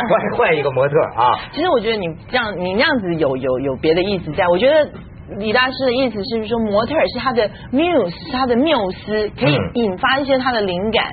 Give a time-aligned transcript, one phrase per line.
[0.00, 1.38] 换换一个模特啊。
[1.52, 4.46] 其实我觉得你这样，你那样子有有有别的意思在。
[4.48, 4.90] 我觉得
[5.38, 11.04] 李大师的意思是不是说，模特是他的 muse，是他的缪斯，可以嗯引发一些他的灵感，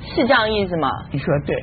[0.00, 0.88] 是这样意思吗？
[1.12, 1.56] 你说的对，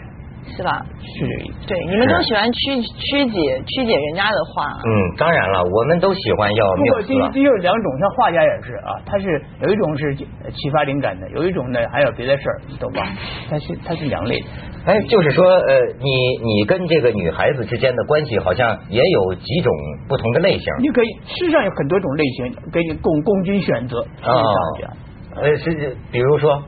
[0.56, 0.86] 是吧？
[1.02, 1.26] 是。
[1.68, 4.66] 对，你们都喜欢曲曲解曲解人家的话。
[4.86, 7.32] 嗯，当然了，我们都喜欢要不过这缪斯啊。
[7.34, 13.02] 这有两种，像画家也是啊，他是有一种是呃启发灵感的，有一种呢还有别的事儿，你懂吧？
[13.50, 14.44] 他是他是两类。
[14.86, 19.74] 哎，就是说，呃，你你跟这个女孩子之间的关系，好像也有几种
[20.08, 20.74] 不同的类型。
[20.80, 24.02] 你可以，事实上有很多种类型给你供供君选择。
[24.02, 24.44] 是这样
[24.82, 25.44] 讲。
[25.44, 26.64] 呃，是比如说，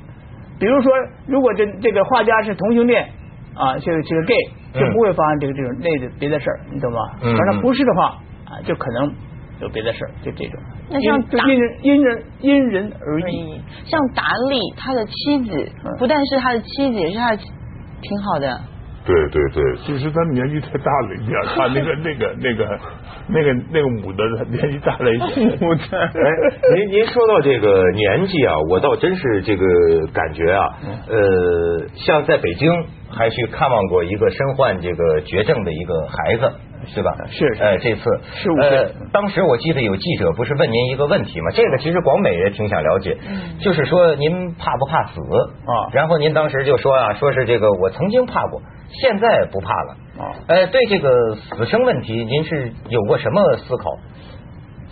[0.60, 0.92] 比如说，
[1.26, 3.10] 如果这这个画家是同性恋
[3.56, 4.36] 啊，是这个 gay，
[4.74, 7.00] 就嗯不会发生这个这种类的别的事儿，你懂吗？
[7.22, 9.14] 嗯反正不是的话啊，就可能
[9.62, 10.60] 有别的事儿，就这种。
[10.90, 13.54] 那像达因因人因人因人而异。
[13.54, 18.60] 嗯，像达利，他的妻子嗯不但是他的妻子，也是他的挺好的。
[19.06, 22.80] 对对对，其实他年纪太大了一点， 他那个那个那个
[23.28, 25.58] 那个那个母的年纪大了一点。
[25.60, 29.66] 母的， 哎，您您说到这个年纪啊，我倒真是这个
[30.14, 30.66] 感觉啊，
[31.10, 32.72] 呃，像在北京
[33.10, 36.52] 还去看望过一个身患这个绝症的一个孩子，
[36.94, 37.12] 是吧？
[37.30, 37.64] 是是。
[37.64, 38.02] 呃，这次。
[38.44, 41.50] 15岁呃，当时我记得有记者不是问您一个问题吗？
[41.54, 43.18] 这个其实广美也挺想了解，
[43.60, 45.20] 就是说您怕不怕死？
[45.22, 45.90] 啊。
[45.94, 49.98] 然后您当时就说啊，说是这个我曾经怕过，现在不怕了。
[50.20, 53.98] 啊呃，对这个死生问题，您是有过什么思考？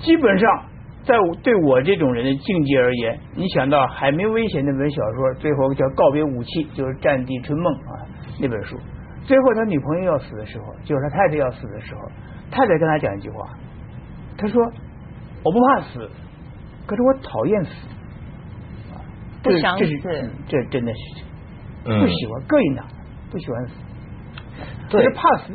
[0.01, 0.65] 基本上，
[1.03, 8.07] 在我对我这种人的境界而言，你想到海明威写那本小说，最后叫《告别武器》，就是《战地春梦》啊
[8.39, 8.77] 那本书。
[9.25, 12.01] 最后他女朋友要死的时候，就是他太太要死的时候，
[12.49, 13.49] 太太跟他讲一句话，
[14.37, 14.63] 他说
[15.43, 16.09] ：“我不怕死，
[16.87, 17.71] 可是我讨厌死。”
[18.95, 19.03] 啊，
[19.43, 20.99] 不想这这是死嗯这真的是
[21.85, 22.85] 嗯不喜欢膈应他，
[23.29, 23.73] 不喜欢死。
[24.89, 25.53] 对可是怕死，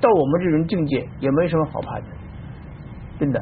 [0.00, 2.06] 到我们这种境界也没什么好怕的，
[3.18, 3.40] 真的，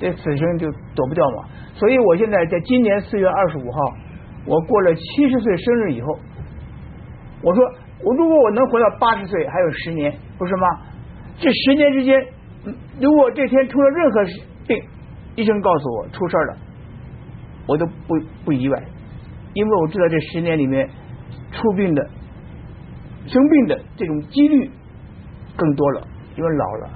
[0.00, 1.48] 这死生就躲不掉嘛。
[1.74, 3.78] 所以我现在在今年四月二十五号，
[4.46, 6.18] 我过了七十岁生日以后，
[7.42, 7.64] 我说
[8.02, 10.66] 我如果我能活到八十岁，还有十年，不是吗？
[11.38, 12.26] 这十年之间，
[13.00, 14.24] 如果这天出了任何
[14.66, 14.82] 病，
[15.36, 16.56] 医生告诉我出事了，
[17.66, 18.82] 我都不不意外，
[19.52, 20.88] 因为我知道这十年里面
[21.52, 22.08] 出病的、
[23.28, 24.70] 生病的这种几率
[25.56, 26.06] 更多了，
[26.36, 26.90] 因为老了。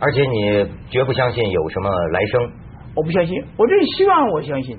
[0.00, 2.50] 而且你绝不相信有什么来生。
[2.96, 4.78] 我不相信，我真是希望我相信，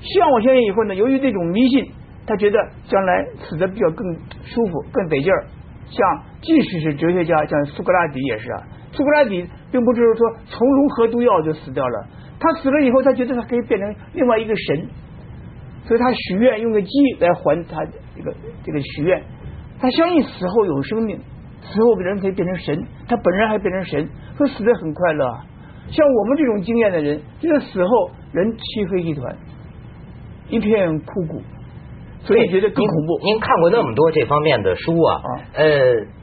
[0.00, 1.90] 希望我相信以后呢，由于这种迷信，
[2.26, 2.58] 他觉得
[2.88, 5.46] 将来死的比较更舒服、更得劲儿。
[5.88, 8.62] 像即使是哲学家，像苏格拉底也是啊，
[8.92, 12.06] 苏格拉底并不是说从容喝毒药就死掉了，
[12.38, 14.86] 他死了以后，他觉得他可以变成另外一个神，
[15.84, 17.84] 所以他许愿用个鸡来还他
[18.14, 18.34] 这个
[18.64, 19.22] 这个许愿，
[19.80, 21.18] 他相信死后有生命，
[21.62, 25.44] 死后人可以变成神，他本人还变成神，说死的很快乐啊。
[25.90, 29.36] 像我们这种经验的人，觉得死后人漆黑一团，
[30.48, 31.42] 一片枯骨，
[32.20, 33.18] 所以觉得更恐怖。
[33.24, 35.16] 您看过那么多这方面的书啊？
[35.16, 35.66] 啊呃，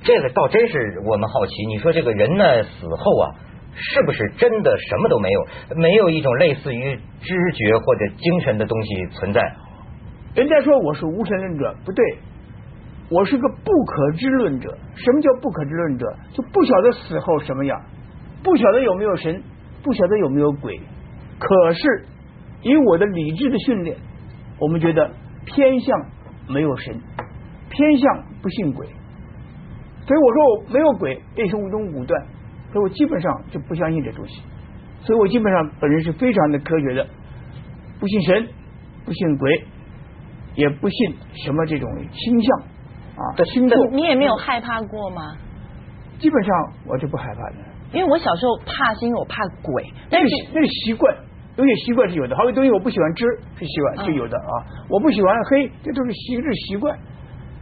[0.03, 1.65] 这个倒真是我们好奇。
[1.65, 3.35] 你说这个人呢，死后啊，
[3.73, 5.45] 是不是真的什么都没有？
[5.75, 9.41] 没有一种类似于知觉或者精神的东西存在？
[10.35, 12.05] 人家说我是无神论者，不对，
[13.09, 14.77] 我是个不可知论者。
[14.95, 16.05] 什么叫不可知论者？
[16.33, 17.81] 就不晓得死后什么样，
[18.43, 19.41] 不晓得有没有神，
[19.83, 20.79] 不晓得有没有鬼。
[21.39, 22.05] 可是
[22.63, 23.97] 以我的理智的训练，
[24.59, 25.11] 我们觉得
[25.45, 26.05] 偏向
[26.49, 26.99] 没有神，
[27.69, 28.87] 偏向不信鬼。
[28.87, 32.25] 所以我说我没有鬼，这是一种武断，
[32.73, 34.41] 所以我基本上就不相信这东西。
[35.01, 37.07] 所以我基本上本人是非常的科学的，
[37.99, 38.47] 不信神，
[39.05, 39.63] 不信鬼，
[40.55, 41.15] 也不信
[41.45, 42.63] 什么这种倾向
[43.17, 43.75] 啊的新的。
[43.91, 45.35] 你也没有害怕过吗？
[46.19, 46.55] 基本上
[46.87, 47.55] 我就不害怕的，
[47.93, 51.15] 因为我小时候怕是因为我怕鬼，但是那是习惯，
[51.55, 53.25] 有些习惯是有的，好多东西我不喜欢吃
[53.59, 54.53] 是习惯嗯是有的啊，
[54.89, 56.97] 我不喜欢黑，这都是习这是习惯，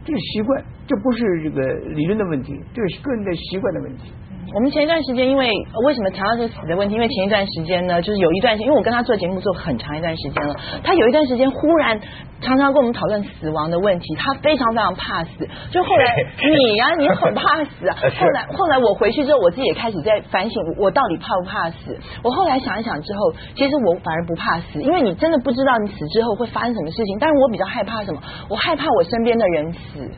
[0.04, 1.62] 这是习惯，这不是这个
[1.94, 4.12] 理论的问题，这是个人的习惯的问题。
[4.56, 6.94] 我们前一段时间，因为呃为什么谈到这个死的问题？
[6.94, 12.00] 因为前一段时间呢，就是有一段时间，因为我跟他做节目做很长一段时间了，他有一段时间忽然
[12.40, 15.46] 常常跟我们讨论死亡的问题，他非常非常怕死。
[15.70, 17.94] 就后来 你呀、你很怕死啊。
[18.18, 21.94] 后来后来我回去之后，我自己也开始在反省，我到底怕不怕死？
[22.22, 27.18] 我后来想一想之后，其实我反而不怕死，因为你真的不知道你死之后会发生什么事情。
[27.20, 28.22] 但是我比较害怕什么？
[28.48, 30.10] 我害怕我身边的人死。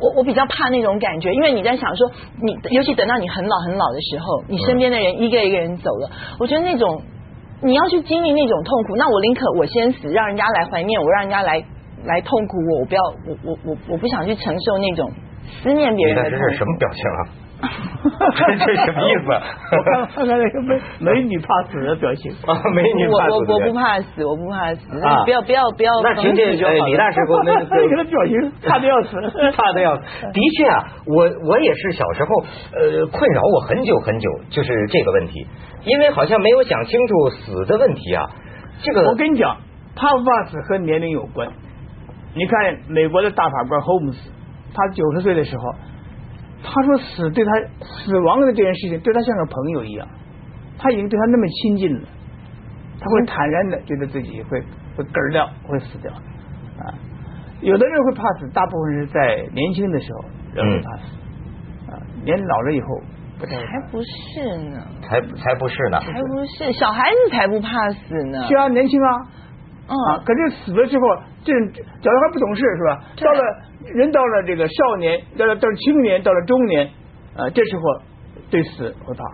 [0.00, 2.10] 我我比较怕那种感觉，因为你在想说，
[2.42, 7.02] 你尤其等到你很老很老的时候，你身边的人一个一个人走了，我觉得那种
[7.62, 11.62] 你要去经历那种痛苦，那我宁可我先死，让人家来怀念我，让人家来
[12.04, 15.10] 来痛苦我，我不要我我我我不想去承受那种
[15.62, 17.43] 思念别人的这是什么表情啊？
[17.64, 19.30] 这什么意思？
[19.30, 22.30] 我看看看那个美美 女怕死的表情。
[22.46, 29.16] 啊，美女我怕死我我的不怕死，我不怕死，啊不要不要不要那请这等死就李大师给我们那个表情怕的要死，
[29.56, 30.02] 怕的要死。
[30.32, 32.30] 的确啊，我我也是小时候
[32.76, 35.46] 呃困扰我很久很久，就是这个问题，
[35.84, 38.26] 因为好像没有想清楚死的问题啊。
[38.82, 39.56] 这个我跟你讲，
[39.96, 41.48] 怕不怕死和年龄有关。
[42.34, 44.16] 你看美国的大法官 Holmes，
[44.74, 45.72] 他九十岁的时候，
[46.64, 47.50] 他说死对他
[47.84, 50.08] 死亡的这件事情对他像个朋友一样，
[50.78, 52.08] 他已经对他那么亲近了，
[52.98, 54.60] 他会坦然的觉得自己会
[54.96, 56.94] 会嗝儿掉，会死掉啊。
[57.60, 60.24] 有的人会怕死，大部分是在年轻的时候
[60.54, 61.02] 人会怕死
[61.92, 62.86] 啊，年老了以后
[63.38, 63.46] 不。
[63.46, 63.56] 才
[63.90, 65.98] 不是呢，才才不是呢。
[66.00, 68.46] 才不是，小孩子才不怕死呢。
[68.48, 69.10] 是啊，年轻啊，
[69.86, 71.06] 嗯啊，可是死了之后，
[71.44, 73.04] 这小孩不懂事是吧？
[73.20, 73.40] 到了
[73.94, 76.86] 人到了这个少年，到了到了青年，到了中年，
[77.36, 77.82] 啊，这时候
[78.50, 79.24] 对死不怕。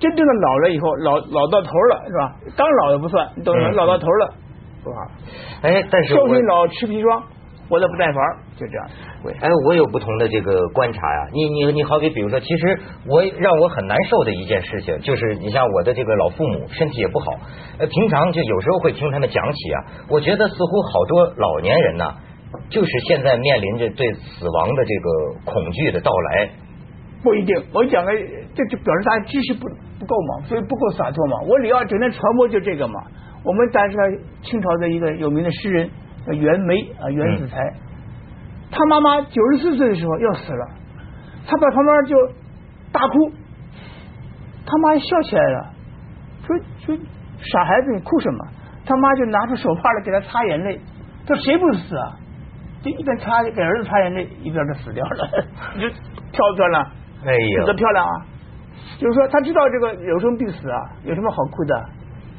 [0.00, 2.34] 真正的老了以后，老老到头了是吧？
[2.56, 3.68] 刚老的不算，你懂吗？
[3.70, 4.34] 嗯老到头了
[4.82, 5.68] 不怕。
[5.68, 7.22] 哎，但是少年老吃砒霜，
[7.68, 8.16] 活得不耐烦，
[8.56, 8.88] 就这样
[9.22, 9.32] 会。
[9.32, 17.26] 哎，我有不同的这个观察呀、你你你好比比如说，其实我让我很难受的一件事情，就是你像我的这个老父母身体也不好，
[17.78, 22.14] 呃，平常就有时候会听他们讲起啊，我觉得似乎好多老年人呐、
[22.70, 26.48] 就是现在面临着对死亡的这个恐惧的到来。
[27.22, 28.12] 不一定，我讲的
[28.54, 29.68] 这就表示大家知识不
[29.98, 31.36] 不够嘛，所以不够洒脱嘛。
[31.48, 32.94] 我李奥整天传播就这个嘛。
[33.44, 33.96] 我们当时
[34.42, 35.92] 清朝的一个有名的诗人叫
[36.34, 37.58] 袁枚啊，袁子才，
[38.70, 40.66] 他妈妈九十四岁的时候要死了，
[41.46, 42.16] 他在旁边就
[42.92, 43.32] 大哭，
[44.66, 45.70] 他妈笑起来了，
[46.46, 46.96] 说说
[47.52, 48.46] 傻孩子你哭什么？
[48.84, 50.80] 他妈就拿出手帕来给他擦眼泪，
[51.26, 52.16] 他说谁不死啊？
[52.82, 55.28] 就一边擦给儿子擦眼泪，一边就死掉了，
[55.76, 56.84] 你就漂不漂亮？
[57.26, 58.12] 哎呀死的漂亮啊！
[58.96, 61.84] 就是说他知道这个有生必死啊，有什么好哭的？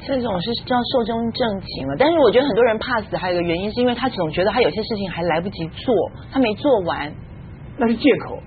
[0.06, 1.96] 这种是叫寿终正寝了。
[1.98, 5.94] 但是我觉得很多人怕死，还有一个原因是因为他总觉得他有些事情还来不及做，
[6.32, 7.12] 他没做完。
[7.78, 8.38] 那是借口，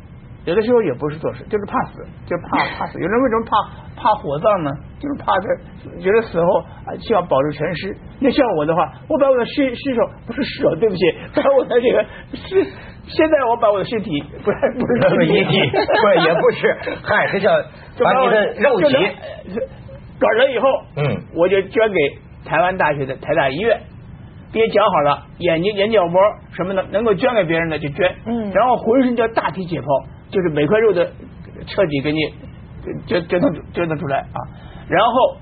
[0.46, 3.00] 有的时候也不是做事，就是怕死，就怕 怕死。
[3.00, 4.70] 有人为什么怕怕火葬呢？
[5.00, 7.98] 就是怕这觉得死后啊希望保住全尸。
[8.20, 11.02] 那像我的话，我把我的尸尸首不是尸首，对不起，
[11.36, 12.64] 把我的这个尸，
[13.08, 17.52] 现在我把我的尸体不是不是那么遗体不是 也不是，嗨，这叫
[18.04, 18.96] 把你的肉体，
[20.24, 21.22] 转了以后，嗯。
[21.36, 21.98] 我就捐给
[22.46, 23.82] 台湾大学的台大医院，
[24.54, 26.22] 别讲好了，眼睛、眼角膜
[26.54, 28.52] 什么的，能够捐给别人的就捐，嗯。
[28.52, 31.12] 然后浑身叫大体解剖，就是每块肉的
[31.68, 32.20] 彻底给你
[33.06, 34.40] 捐捐腾捐腾出来啊，
[34.88, 35.38] 然后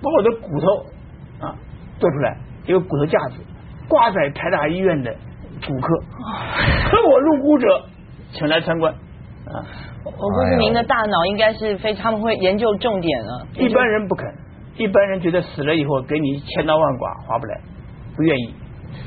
[0.00, 1.54] 把我的骨头啊
[1.98, 2.36] 做出来，
[2.66, 3.42] 一个骨头架子
[3.88, 5.12] 挂在台大医院的
[5.66, 5.96] 骨科，
[6.90, 7.84] 和我入骨者
[8.32, 8.94] 请来参观
[9.46, 9.64] 啊。
[10.04, 13.46] 我估计您的大脑应该是非他们会研究重点啊。
[13.54, 14.26] 一般人不肯，
[14.76, 17.60] 一般人觉得死了以后给你千刀万剐划不来，
[18.16, 18.54] 不愿意。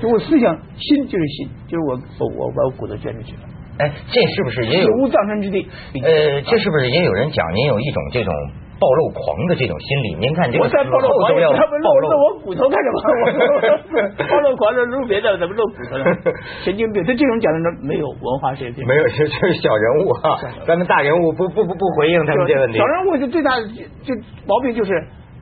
[0.01, 3.41] 就我思想心就是心，就是我我我把我骨头捐出去了，
[3.77, 5.67] 哎，这是不是也有死无葬身之地。
[6.01, 8.33] 呃，这是不是也有人讲您有一种这种
[8.79, 10.15] 暴露狂的这种心理？
[10.19, 12.97] 您看这个我在暴露狂，他们暴露露我骨头干什么？
[12.99, 16.05] 我 暴露狂的，露别的怎么露骨头呢？
[16.63, 17.03] 神经病！
[17.03, 22.85] 他这种讲的人没有文化水平，没有，这这是小人物啊，咱们大人物不不不不回应他们这问题小。
[22.85, 24.13] 人物就最大的就
[24.45, 24.91] 毛病就是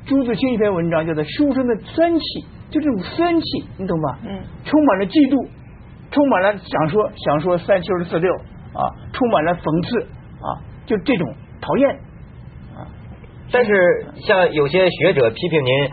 [0.05, 2.23] 朱自清一篇文章叫做“书生的酸气”，
[2.69, 4.19] 就这种酸气，你懂吧？
[4.27, 5.47] 嗯，充满了嫉妒，
[6.11, 8.31] 充满了想说想说三七二十四六
[8.75, 10.03] 啊，充满了讽刺
[10.43, 12.12] 啊，就这种讨厌啊。
[13.51, 13.71] 但是
[14.25, 15.91] 像有些学者批评您，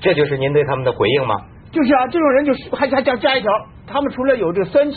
[0.00, 1.34] 这就是您对他们的回应吗？
[1.72, 3.50] 就是啊，这种人就是还还加加一条，
[3.86, 4.96] 他们除了有这个酸气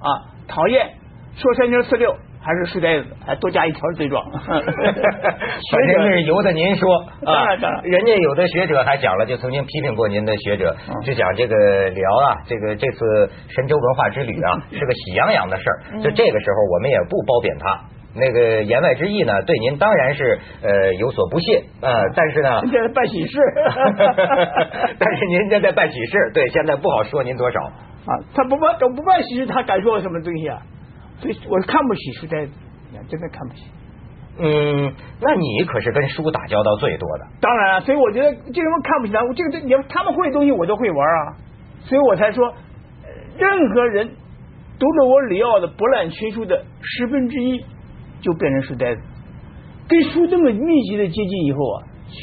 [0.00, 0.08] 啊，
[0.48, 0.90] 讨厌
[1.36, 4.24] 说三七四六，还是书呆子，还多加一条罪状。
[4.32, 11.56] 反正是由得您说啊人家有的学者还讲了，就曾经批评过您的学者，嗯就讲这个
[11.90, 16.00] 辽啊，这个这次神州文化之旅啊， 是个喜洋洋的事儿。
[16.02, 17.80] 就这个时候，我们也不褒贬他。
[18.16, 23.38] 那个言外之意呢，对您当然是呃有所不屑，呃，但是呢， 人家在办喜事
[24.98, 27.60] 但是您现在办喜事，对，现在不好说您多少。
[28.06, 30.62] 啊，他不办不办喜事，他敢说我什么东西啊？
[31.18, 32.52] 所以我看不起书呆子，
[33.08, 33.64] 真的看不起。
[34.38, 37.26] 嗯，那你可是跟书打交道最多的。
[37.40, 41.36] 当然啊，所以我觉得这种人看不起他，我这个你他们会的东西我都会玩啊，
[41.80, 43.08] 所以我才说，呃
[43.38, 44.08] 任何人
[44.78, 47.64] 读了我里奥的博览群书的十分之一，
[48.20, 49.02] 就变成书呆子。
[49.88, 51.82] 跟书这么密集的接近以后啊，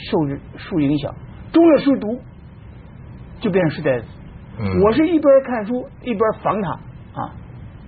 [0.09, 1.13] 受着书影响，
[1.51, 2.19] 中了书读，
[3.39, 4.05] 就变成书呆子。
[4.59, 7.33] 嗯我是一边看书一边防他啊，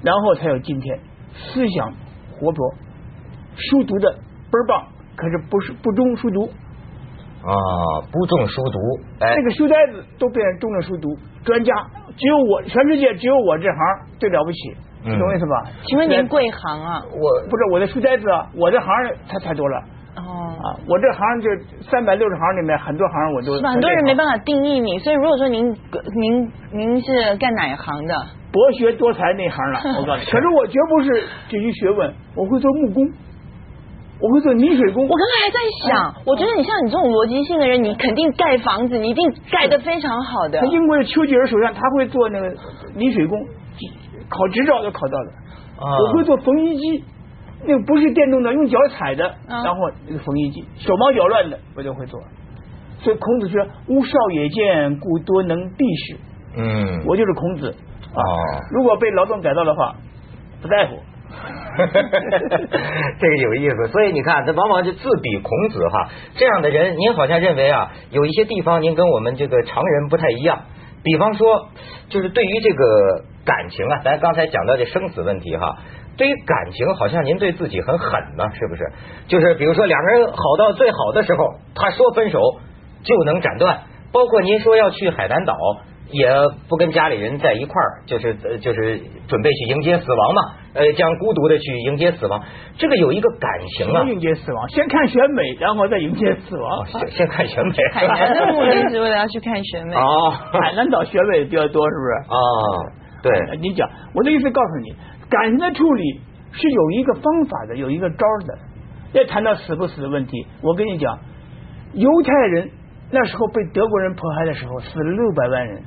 [0.01, 0.99] 然后才有今天。
[1.35, 1.93] 思想
[2.31, 2.73] 活泼，
[3.55, 6.45] 书读的倍儿棒，可是不是不中书读。
[6.45, 7.53] 啊，
[8.11, 8.79] 不中书读，
[9.19, 11.73] 哎那，个书呆子都变成中了书读专家，
[12.17, 13.79] 只有我全世界只有我这行
[14.17, 15.63] 最了不起，嗯你懂我意思吧？
[15.85, 17.01] 请问您贵行啊？
[17.11, 18.87] 我不是我的书呆子啊，我这行
[19.29, 19.77] 太太多了
[20.17, 20.49] 哦。
[20.57, 20.65] 啊！
[20.89, 21.49] 我这行就
[21.89, 23.69] 三百六十行里面很多行我都是吧？
[23.69, 25.71] 很多人没办法法定义你，所以如果说您
[26.15, 28.15] 您您是干哪一行的？
[28.51, 30.25] 博学多才那行了， 我告诉你。
[30.31, 33.03] 可是我绝不是这些学问，我会做木工，
[34.21, 35.03] 我会做泥水工。
[35.03, 35.59] 我刚才还在
[35.89, 40.65] 想，我觉得你像你这种逻辑性的人，你肯定盖房子，你一定盖得非常好的他。
[40.67, 42.47] 英国的丘吉尔首相，他会做那个
[42.95, 43.37] 泥水工，
[44.29, 45.31] 考执照都考到了。
[45.77, 47.03] 啊我会做缝衣机，
[47.65, 52.19] 那个不是电动的，用脚踩的，啊然后那个缝衣机手忙脚乱的，我就会做。
[52.99, 56.17] 所以孔子说：“吾少也见，故多能避事。
[56.57, 58.61] 嗯，我就是孔子啊哦。
[58.71, 59.95] 如果被劳动改造的话，
[60.61, 60.97] 不在乎。
[61.75, 70.61] 这个有意思，所以你看，这往往就自比孔子哈，这样的人，您好像认为啊，有一些地方您跟我们这个常人不太一样。
[71.03, 71.67] 比方说，
[72.07, 75.77] 就是对于这个感情啊，咱刚才讲到这生死问题哈，
[76.17, 78.91] 对于感情，好像您对自己很狠呢，是不是？
[79.27, 82.39] 就是比如说两个人好到最好的时候，他说分手
[83.03, 85.55] 就能斩断，包括您说要去海南岛。
[86.11, 86.29] 也
[86.69, 90.41] 不跟家里人在一块儿，就是呃就是准备去迎接死亡嘛，
[90.75, 92.39] 呃，将孤独的去迎接死亡，
[92.77, 94.03] 这个有一个感情啊。
[94.03, 96.79] 迎接死亡，先看选美，然后再迎接死亡。
[96.79, 97.73] 哦先先看选美。
[97.91, 99.95] 海南的目的是为了要去看选美。
[99.95, 102.13] 哦海南岛选美比较多，是不是？
[102.29, 102.37] 哦，
[103.25, 104.93] 对，你讲，我的意思告诉你，
[105.27, 108.59] 感情的处理是有一个方法的，有一个招儿的。
[109.13, 111.17] 要谈到死不死的问题，我跟你讲，
[111.93, 112.69] 犹太人
[113.11, 115.83] 那时候被德国人迫害的时候，死了六百万人，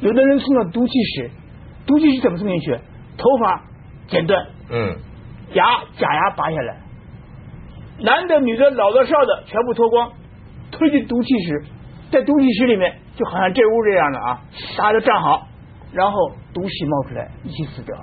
[0.00, 1.30] 有的人送到毒气室，
[1.86, 2.72] 毒气室怎么送进去？
[3.18, 3.64] 头发
[4.06, 4.96] 剪断，嗯
[5.52, 5.64] 牙
[5.98, 6.78] 假牙拔下来，
[8.00, 10.12] 男的、女的、老的、少的全部脱光，
[10.70, 11.64] 推进毒气室，
[12.10, 14.40] 在毒气室里面就好像这屋这样的啊，
[14.78, 15.47] 大家都站好，
[15.92, 17.96] 然后毒气冒出来，一起死掉。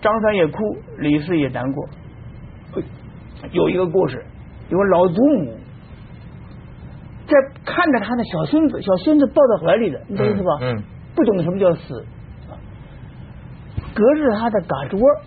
[0.00, 0.58] 张三也哭，
[0.98, 1.88] 李四也难过。
[3.52, 4.24] 有一个故事，
[4.68, 5.56] 有个老祖母
[7.26, 10.58] 在看着他的小孙子，小孙子抱在怀里的，你懂意思吧？
[10.62, 10.82] 嗯嗯
[11.14, 12.06] 不懂什么叫死，
[13.92, 15.20] 隔着他的嘎吱窝，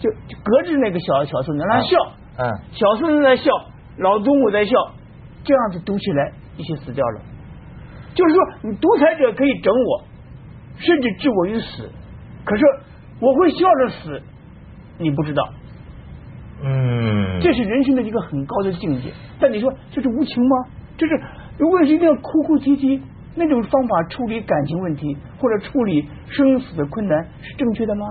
[0.00, 1.96] 就就隔着那个小小孙子让他笑，
[2.36, 3.50] 嗯小孙子在笑，
[3.96, 4.72] 老祖母在笑，
[5.44, 7.22] 这样子读起来一起死掉了。
[8.14, 10.04] 就是说，你独裁者可以整我，
[10.78, 11.90] 甚至置我于死，
[12.44, 12.64] 可是
[13.20, 14.22] 我会笑着死，
[14.98, 15.42] 你不知道，
[16.64, 19.12] 嗯，这是人生的一个很高的境界。
[19.38, 20.56] 但你说这是无情吗？
[20.98, 21.20] 这是
[21.58, 23.00] 如果是一定要哭哭啼啼
[23.34, 28.06] 那种方法处理感情问题或者处理生死的困难是正确的吗？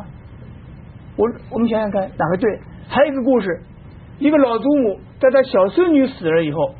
[1.18, 2.50] 我我们想想看哪个对？
[2.88, 3.62] 还有一个故事，
[4.18, 6.74] 一个老祖母在她小孙女死了以后，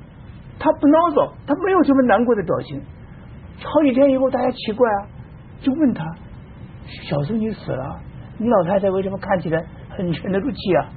[0.58, 2.82] 她不孬躁，她没有什么难过的表情。
[3.62, 5.08] 好几天以后，大家奇怪啊，
[5.62, 6.06] 就问他：
[7.10, 8.00] 小孙女死了，
[8.38, 10.90] 你老太太为什么看起来很沉得住气啊？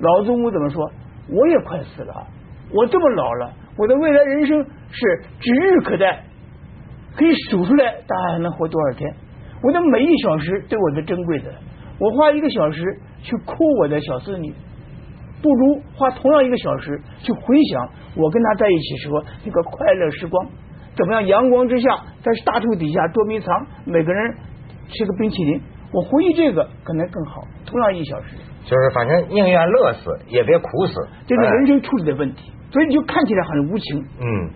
[0.00, 0.90] 老祖母怎么说？
[1.28, 2.26] 我也快死了，
[2.72, 6.24] 我这么老了，我的未来人生是指日可待，
[7.16, 9.12] 可以数出来大概还能活多少天。
[9.62, 11.52] 我的每一小时对我是珍贵的，
[11.98, 12.80] 我花一个小时
[13.22, 14.54] 去哭我的小孙女，
[15.42, 20.46] 不如花同样一个小时去回想我跟她在一起时候那个快乐时光。
[20.96, 21.26] 怎么样？
[21.26, 24.34] 阳光之下，在大树底下捉迷藏，每个人
[24.88, 25.60] 吃个冰淇淋。
[25.92, 27.42] 我回忆这个可能更好。
[27.66, 30.94] 同样一小时，就是反正宁愿乐死也别苦死，
[31.26, 34.04] 这是哎人生处理的问题，所以你就看起来很无情。
[34.20, 34.50] 嗯。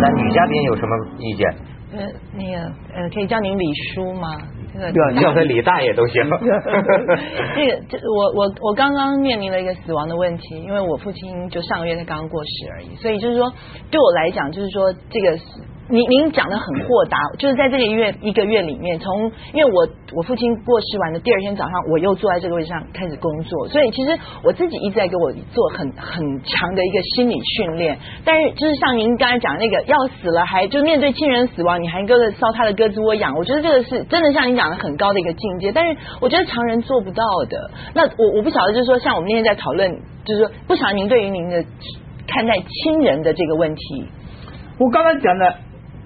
[0.00, 1.54] 那女嘉宾有什么意见？
[1.92, 2.58] 呃，那个
[2.94, 4.28] 呃，可以叫您李叔吗？
[4.72, 6.22] 这个叫他李大爷都行。
[7.54, 13.52] 这个这我我我刚刚面临了一个死亡的问题，因为我父亲就上个月才刚刚过世而已，所以就是说
[13.90, 15.44] 对我来讲，就是说这个是
[15.88, 27.98] 您您讲的很豁达，就是在这个月一个月里面，从因为我我父亲过世完的第二天早上，我又坐在这个位置上开始工作，所以其实我自己一直在给我做很很强的一个心理训练。
[28.24, 37.70] 但是就是像您刚才讲那个要死了还就面对亲人死亡，你还跟着烧他的鸽子窝养，我觉得这个是真的像您讲的很高的一个境界，但是我觉得常人做不到的。
[37.92, 39.90] 那我我不晓得，就是说像我们那天在讨论，
[40.24, 41.62] 就是说不晓得您对于您的
[42.28, 44.06] 看待亲人的这个问题，
[44.78, 45.56] 我刚才讲的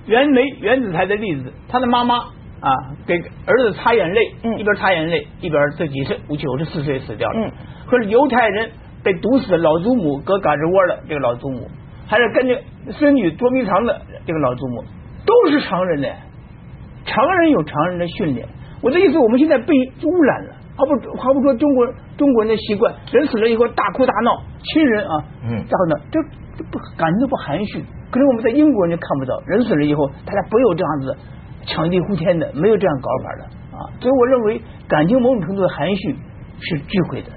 [0.06, 2.26] 袁枚、袁子才的例子，他的妈妈啊
[2.60, 2.72] 啊，
[3.06, 7.46] 给儿子擦眼泪，嗯一边擦眼泪一边自己是九十四岁死掉了。
[7.46, 7.52] 嗯
[7.86, 8.70] 和犹太人
[9.04, 11.68] 被毒死的老祖母搁嘎吱窝的这个老祖母，
[12.08, 12.60] 还是跟着
[12.90, 14.84] 孙女捉迷藏的这个老祖母，
[15.24, 16.08] 都是常人呢。
[17.04, 18.48] 常人有常人的训练。
[18.82, 19.72] 我的意思，我们现在被
[20.02, 20.54] 污染了。
[20.76, 26.20] 还不毫不说中国中国人的习惯，人死了以后大哭大闹，亲人啊，嗯然后呢，这
[26.58, 27.82] 这不感觉都不含蓄。
[28.10, 31.16] 可能我们在英国人就看不到，人死了以后，大家不有这样子
[31.66, 33.44] 抢地呼天的，没有这样搞法的
[33.76, 33.88] 啊。
[34.00, 36.14] 所以我认为感情某种程度的含蓄
[36.60, 37.28] 是智慧的。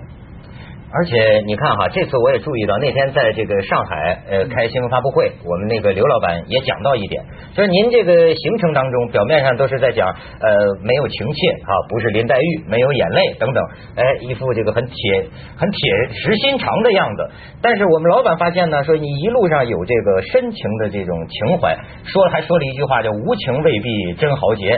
[0.92, 10.50] 而且你看哈，这次我也注意到，那天在这个上海呃开新闻发布会，我们那个刘老板也讲到一点，就是您这个行程当中，表面上都是在讲呃
[10.82, 13.64] 没有情切啊，不是林黛玉，没有眼泪等等，
[13.98, 15.80] 哎，一副这个很铁很铁
[16.12, 17.30] 石心肠的样子。
[17.62, 24.76] 但是我们老板发现呢，说你一路上有这个深情的这种情怀，说还说了一句话叫无情未必真豪杰，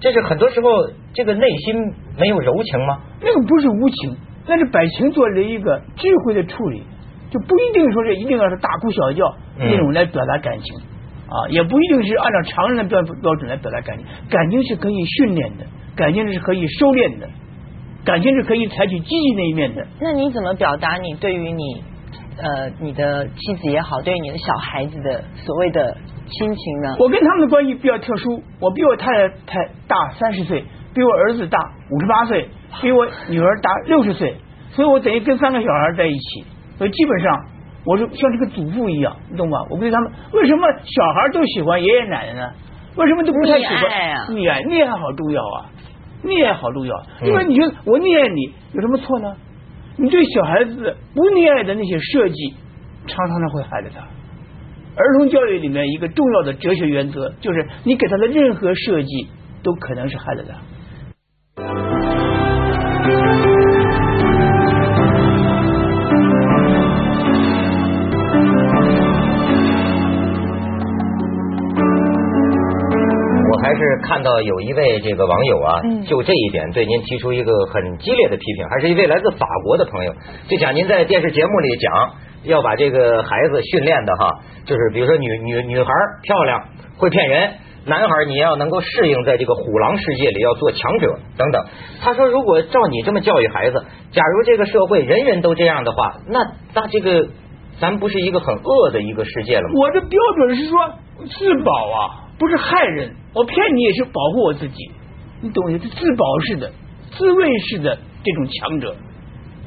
[0.00, 0.70] 这是很多时候
[1.12, 3.00] 这个内心没有柔情吗？
[3.20, 4.16] 那个不是无情，
[4.50, 6.82] 那是百情做了一个智慧的处理，
[7.30, 9.24] 就不一定说是一定要是大哭小叫
[9.56, 10.76] 嗯那种来表达感情
[11.28, 14.04] 啊，也不一定是按照常人的标标准来表达感情。
[14.28, 15.64] 感情是可以训练的，
[15.94, 17.28] 感情是可以收敛的，
[18.04, 19.86] 感情是可以采取积极那一面的。
[20.00, 21.84] 那你怎么表达你对于你
[22.36, 26.96] 呃你的妻子也好，对于你的小孩子的所谓的亲情呢？
[26.98, 31.58] 我跟他们的关系比较特殊，我比我太太大三十岁，比我儿子大
[31.90, 32.48] 五十八岁，
[32.80, 34.36] 比我女儿大六十岁，
[34.72, 36.44] 所以我等于跟三个小孩在一起，
[36.78, 37.44] 所以基本上
[37.84, 39.58] 我是像这个祖父一样，你懂吧？
[39.70, 42.52] 我跟他们为什么小孩都喜欢爷爷奶奶呢？
[42.96, 45.70] 为什么都不太喜欢溺爱啊溺爱，溺爱好重要啊，
[46.24, 49.32] 溺爱好重要，嗯因为你觉得我溺爱你有什么错呢？
[49.96, 52.54] 你对小孩子不溺爱的那些设计，
[53.06, 54.00] 常常的会害了他。
[54.96, 59.28] 儿童教育里面一个重要的哲学原则就是，你给他的任何设计
[59.62, 60.54] 都可能是害了他。
[74.00, 80.12] 看到有一位这个网友啊，嗯就这一点对您提出一个很激烈的批评，还是一位来自法国的朋友，
[80.48, 86.64] 就讲您在电视节目里讲要把这个孩子训练的哈，就是比如说女女女孩漂亮
[86.98, 87.52] 会骗人。
[87.86, 91.64] 男孩，你要能够适应在这个虎狼世界里，要做强者等等。
[92.02, 93.82] 他说，如果照你这么教育孩子，
[94.12, 96.40] 假如这个社会人人都这样的话，那
[96.74, 97.26] 那这个
[97.80, 99.74] 咱不是一个很恶的一个世界了吗？
[99.80, 100.78] 我的标准是说
[101.24, 103.14] 自保啊，不是害人。
[103.34, 104.90] 我骗你也是保护我自己，
[105.40, 105.78] 你懂吗？
[105.78, 106.72] 是自保式的、
[107.12, 108.96] 自卫式的这种强者，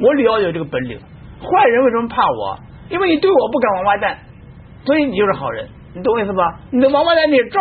[0.02, 1.00] 我里要有这个本领。
[1.40, 2.60] 坏人为什么怕我？
[2.90, 4.18] 因为你对我不敢王八蛋，
[4.84, 5.70] 所以你就是好人。
[5.96, 6.60] 你懂我意思吧？
[6.72, 7.60] 你的王八蛋那些招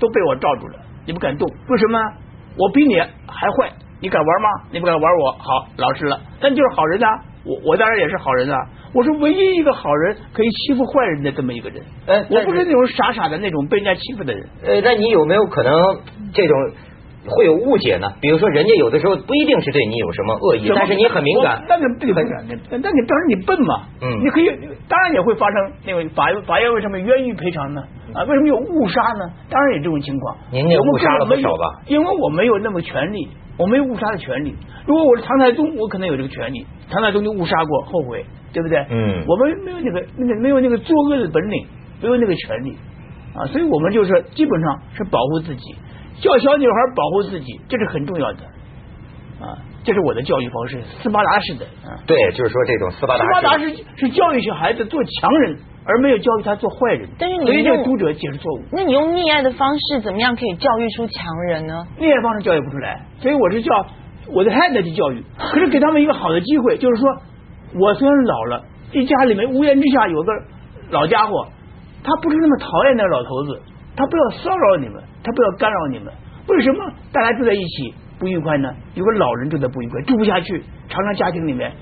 [0.00, 1.48] 都被我罩住了，你不敢动。
[1.68, 1.98] 为什么？
[2.58, 4.48] 我比你还坏，你敢玩吗？
[4.72, 7.06] 你不敢玩我，好老实了，那你就是好人呐、
[7.46, 8.56] 我我当然也是好人啊，
[8.92, 11.82] 我是唯一一个好人可以欺负坏人的这么一个人。
[12.06, 14.48] 呃我不是那种傻傻的那种被人家欺负的人。
[14.64, 15.72] 呃，那你有没有可能
[16.32, 16.54] 这种
[17.28, 18.12] 会有误解呢？
[18.20, 21.64] 比如说，人家有的时候不一定是对你有什么恶意，但是你很敏感我。
[21.68, 24.46] 那个不敏感，那那你当然你笨嘛，嗯你可以
[24.88, 27.82] 当然也会发生那个法法院为什么冤狱赔偿呢？
[28.14, 29.30] 啊，为什么有误杀呢？
[29.50, 30.36] 当然有这种情况。
[30.52, 31.82] 您也我们误杀了根本没有不少吧？
[31.88, 34.54] 因为我没有那么权利，我没有误杀的权利。
[34.86, 36.66] 如果我是唐太宗，我可能有这个权利。
[36.90, 38.78] 唐太宗就误杀过，后悔，对不对？
[38.90, 41.66] 嗯我们没有那个那个没有那个作恶的本领，
[42.00, 42.76] 没有那个权利
[43.34, 45.74] 啊，所以我们就是基本上是保护自己，
[46.20, 48.38] 教小女孩保护自己，这是很重要的
[49.40, 51.92] 啊，这是我的教育方式，斯巴达式的啊。
[52.06, 53.58] 对，就是说这种斯巴达斯巴达。
[53.58, 57.08] 是是教育小孩子做强人，而没有教育他做坏人。
[57.18, 61.86] 但是你所以这个用读者解释错误，那你用溺爱的方式，怎么样可以教育出强人呢？
[61.98, 63.86] 溺爱方式教育不出来，所以我是叫
[64.32, 67.08] 我的太太去教育，可是给他们一个好的机会，就是说
[67.78, 70.32] 我虽然老了，一家里面屋檐之下有个
[70.90, 71.46] 老家伙，
[72.02, 73.60] 他不是那么讨厌那个老头子，
[73.94, 76.12] 他不要骚扰你们，他不要干扰你们，
[76.46, 78.72] 为什么大家住在一起不愉快呢？
[78.94, 81.72] 有个老人住的不愉快，住不下去，常常家庭里面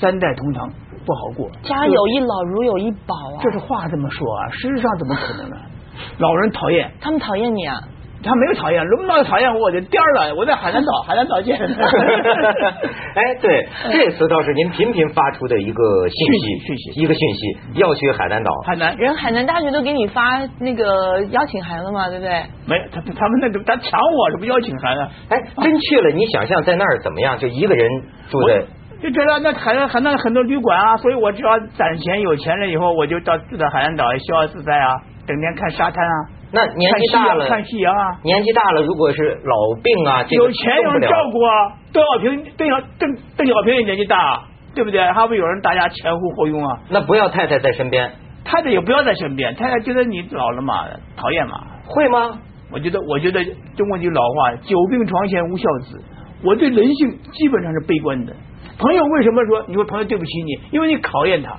[0.00, 0.70] 三代同堂
[1.04, 1.50] 不好过。
[1.62, 3.42] 家有一老，如有一宝啊！
[3.42, 5.56] 这是话这么说啊，事实上怎么可能呢？
[6.18, 7.76] 老人讨厌，他们讨厌你啊！
[8.22, 10.34] 他没有讨厌，轮不到讨厌我，我就颠儿了。
[10.34, 11.58] 我在海南岛， 海南岛见。
[11.60, 18.50] 哎，对，这次倒是您频频发出的一个信息，讯息讯息一个讯息，要去海南岛。
[18.66, 22.42] 海南人海南大学都给你发那个邀请函了嘛，对不对？
[22.66, 25.08] 没有，他他们那个他抢我，这不邀请函啊？
[25.30, 27.38] 哎，真去了，你想象在那儿怎么样？
[27.38, 27.88] 就一个人
[28.30, 28.62] 住在，
[29.02, 34.94] 就觉得那海南海南很多旅馆啊，所以我只要攒钱有钱了以后，我就到住在海南岛，逍遥自在啊，
[35.26, 36.14] 整天看沙滩啊，
[36.52, 38.18] 那年纪大了，看夕阳啊。
[38.22, 41.78] 年纪大了，如果是老病啊，这个有钱有人照顾啊。
[41.92, 44.42] 邓小平、邓小邓邓小平也年纪大，
[44.74, 45.00] 对不对？
[45.12, 46.80] 还会有人大家前呼后拥啊。
[46.88, 48.10] 那不要太太在身边，
[48.44, 49.54] 太太也不要在身边。
[49.54, 50.86] 太太觉得你老了嘛，
[51.16, 51.54] 讨厌嘛。
[51.86, 52.38] 会吗？
[52.72, 53.44] 我觉得，我觉得
[53.76, 56.00] 中国句老话“久病床前无孝子”。
[56.44, 58.32] 我对人性基本上是悲观的。
[58.78, 59.64] 朋友为什么说？
[59.66, 61.52] 你说朋友对不起你，因为你考验他，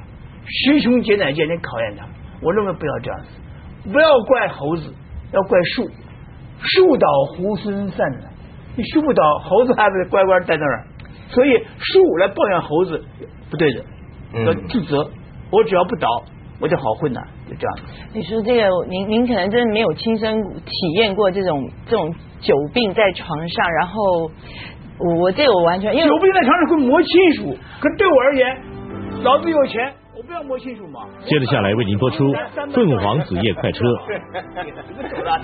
[0.45, 2.05] 师兄姐乃见你考验他。
[2.41, 3.27] 我认为不要这样子，
[3.83, 4.93] 不要怪猴子，
[5.31, 5.89] 要怪树。
[6.59, 8.27] 树倒猢狲散呢，
[8.75, 10.85] 你树不倒，猴子还不乖乖在那儿。
[11.29, 13.03] 所以树来抱怨猴子
[13.49, 13.83] 不对的，
[14.45, 15.09] 要自责。
[15.51, 16.07] 我只要不倒。
[16.61, 17.75] 我就好混呐，就这样。
[18.13, 24.29] 你说这个，您您可能真的没有亲身体验过这种这种久病在床上，然后
[24.99, 28.61] 我我这个我完全因为久病在床上会磨亲属，可对我而言，
[29.23, 29.91] 老子有钱。
[31.25, 32.25] 接着下来为您播出
[32.71, 33.83] 《凤凰子夜快车》。